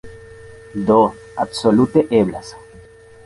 [0.87, 0.99] Do,
[1.37, 2.55] absolute eblas.